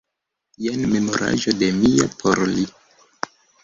[0.67, 1.95] Jen memoraĵo de mi
[2.25, 2.69] por li.